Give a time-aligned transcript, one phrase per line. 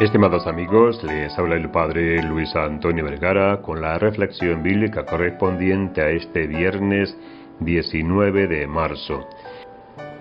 [0.00, 6.10] Estimados amigos, les habla el Padre Luis Antonio Vergara con la reflexión bíblica correspondiente a
[6.10, 7.16] este viernes
[7.60, 9.24] 19 de marzo.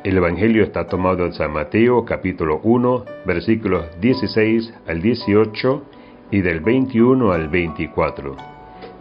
[0.04, 5.84] El Evangelio está tomado de San Mateo capítulo 1 versículos 16 al 18
[6.30, 8.36] y del 21 al 24.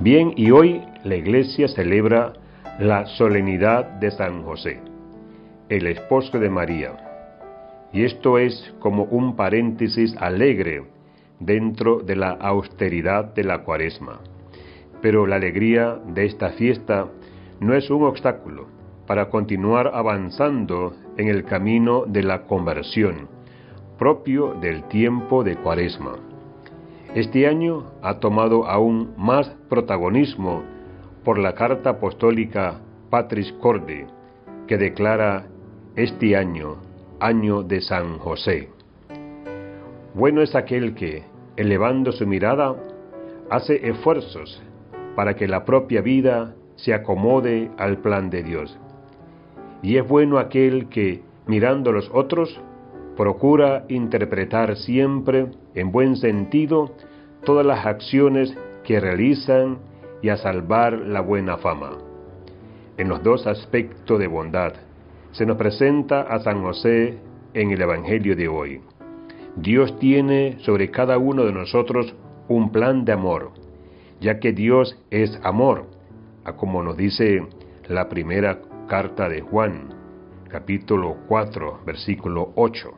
[0.01, 2.33] Bien, y hoy la iglesia celebra
[2.79, 4.81] la solemnidad de San José,
[5.69, 7.12] el esposo de María.
[7.93, 10.85] Y esto es como un paréntesis alegre
[11.39, 14.21] dentro de la austeridad de la cuaresma.
[15.01, 17.09] Pero la alegría de esta fiesta
[17.61, 18.67] no es un obstáculo
[19.07, 23.29] para continuar avanzando en el camino de la conversión,
[23.99, 26.17] propio del tiempo de cuaresma.
[27.15, 30.63] Este año ha tomado aún más protagonismo
[31.25, 32.81] por la carta apostólica
[33.11, 34.07] Patris Corde,
[34.67, 35.47] que declara
[35.95, 36.79] este año,
[37.23, 38.69] año de San José.
[40.13, 41.23] Bueno es aquel que,
[41.57, 42.75] elevando su mirada,
[43.49, 44.61] hace esfuerzos
[45.15, 48.77] para que la propia vida se acomode al plan de Dios.
[49.83, 52.61] Y es bueno aquel que, mirando a los otros,
[53.17, 56.97] procura interpretar siempre en buen sentido
[57.45, 59.79] todas las acciones que realizan
[60.23, 61.99] y a salvar la buena fama.
[62.97, 64.73] En los dos aspectos de bondad
[65.33, 67.19] se nos presenta a San José
[67.55, 68.81] en el Evangelio de hoy.
[69.57, 72.15] Dios tiene sobre cada uno de nosotros
[72.49, 73.53] un plan de amor,
[74.21, 75.87] ya que Dios es amor,
[76.45, 77.47] a como nos dice
[77.89, 79.89] la primera carta de Juan,
[80.49, 82.91] capítulo 4, versículo 8.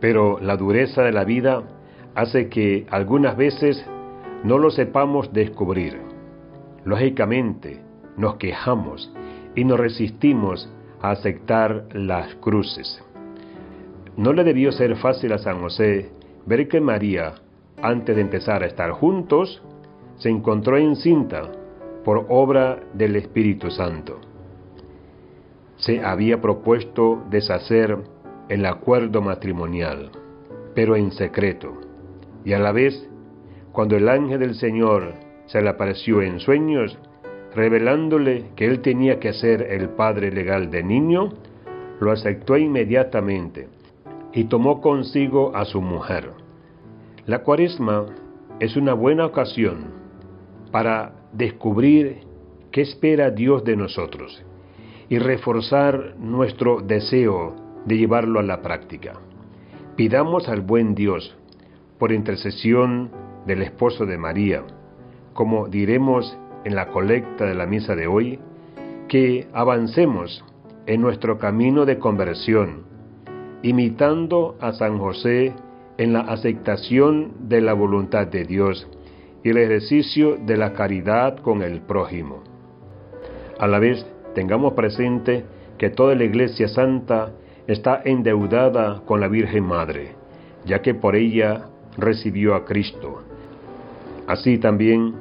[0.00, 1.62] Pero la dureza de la vida
[2.14, 3.84] hace que algunas veces
[4.44, 5.98] no lo sepamos descubrir.
[6.84, 7.80] Lógicamente,
[8.16, 9.12] nos quejamos
[9.54, 10.70] y nos resistimos
[11.02, 13.02] aceptar las cruces.
[14.16, 16.10] No le debió ser fácil a San José
[16.46, 17.34] ver que María,
[17.82, 19.62] antes de empezar a estar juntos,
[20.16, 21.50] se encontró encinta
[22.04, 24.20] por obra del Espíritu Santo.
[25.76, 27.96] Se había propuesto deshacer
[28.48, 30.10] el acuerdo matrimonial,
[30.74, 31.72] pero en secreto,
[32.44, 33.08] y a la vez
[33.72, 35.14] cuando el ángel del Señor
[35.46, 36.98] se le apareció en sueños,
[37.54, 41.30] revelándole que él tenía que ser el padre legal del niño,
[42.00, 43.68] lo aceptó inmediatamente
[44.32, 46.30] y tomó consigo a su mujer.
[47.26, 48.06] La cuaresma
[48.60, 49.86] es una buena ocasión
[50.70, 52.20] para descubrir
[52.70, 54.42] qué espera Dios de nosotros
[55.08, 59.14] y reforzar nuestro deseo de llevarlo a la práctica.
[59.96, 61.36] Pidamos al buen Dios,
[61.98, 63.10] por intercesión
[63.46, 64.62] del esposo de María,
[65.34, 68.38] como diremos en la colecta de la misa de hoy,
[69.08, 70.44] que avancemos
[70.86, 72.84] en nuestro camino de conversión,
[73.62, 75.52] imitando a San José
[75.98, 78.88] en la aceptación de la voluntad de Dios
[79.42, 82.42] y el ejercicio de la caridad con el prójimo.
[83.58, 85.44] A la vez, tengamos presente
[85.78, 87.32] que toda la Iglesia Santa
[87.66, 90.12] está endeudada con la Virgen Madre,
[90.64, 91.66] ya que por ella
[91.96, 93.24] recibió a Cristo,
[94.30, 95.12] Así también,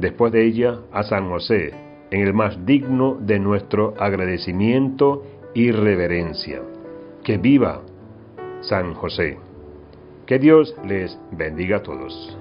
[0.00, 1.72] después de ella, a San José,
[2.10, 6.62] en el más digno de nuestro agradecimiento y reverencia.
[7.22, 7.82] Que viva
[8.60, 9.38] San José.
[10.26, 12.38] Que Dios les bendiga a todos.